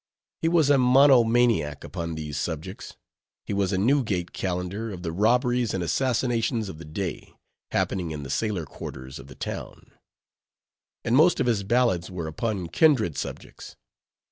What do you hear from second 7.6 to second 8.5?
happening in the